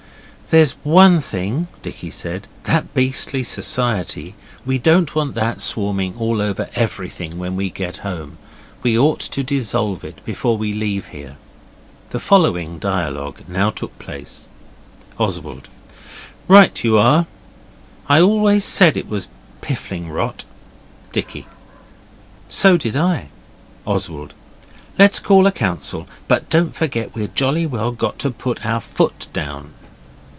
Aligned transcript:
'There's 0.49 0.75
one 0.83 1.21
thing,' 1.21 1.65
Dickie 1.81 2.11
said, 2.11 2.45
'that 2.65 2.93
beastly 2.93 3.41
society. 3.41 4.35
We 4.65 4.77
don't 4.79 5.15
want 5.15 5.33
that 5.35 5.61
swarming 5.61 6.13
all 6.17 6.41
over 6.41 6.67
everything 6.75 7.37
when 7.37 7.55
we 7.55 7.69
get 7.69 7.99
home. 7.99 8.37
We 8.83 8.99
ought 8.99 9.21
to 9.21 9.43
dissolve 9.45 10.03
it 10.03 10.19
before 10.25 10.57
we 10.57 10.73
leave 10.73 11.07
here.' 11.07 11.37
The 12.09 12.19
following 12.19 12.79
dialogue 12.79 13.43
now 13.47 13.69
took 13.69 13.97
place: 13.97 14.49
Oswald 15.17 15.69
'Right 16.49 16.83
you 16.83 16.97
are. 16.97 17.27
I 18.09 18.19
always 18.19 18.65
said 18.65 18.97
it 18.97 19.07
was 19.07 19.29
piffling 19.61 20.09
rot.' 20.09 20.43
Dicky 21.13 21.47
'So 22.49 22.75
did 22.75 22.97
I.' 22.97 23.29
Oswald 23.87 24.33
'Let's 24.99 25.19
call 25.21 25.47
a 25.47 25.51
council. 25.53 26.09
But 26.27 26.49
don't 26.49 26.75
forget 26.75 27.15
we've 27.15 27.33
jolly 27.33 27.65
well 27.65 27.91
got 27.93 28.19
to 28.19 28.29
put 28.29 28.65
our 28.65 28.81
foot 28.81 29.27
down. 29.31 29.75